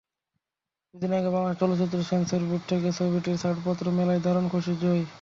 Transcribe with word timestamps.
দুদিন 0.93 1.11
আগে 1.13 1.29
বাংলাদেশ 1.29 1.57
চলচ্চিত্র 1.61 1.97
সেন্সর 2.09 2.41
বোর্ড 2.49 2.63
থেকে 2.69 2.89
ছবিটির 2.97 3.37
ছাড়পত্র 3.41 3.85
মেলায় 3.97 4.21
দারুণ 4.25 4.45
খুশি 4.53 4.73
জয়। 4.81 5.03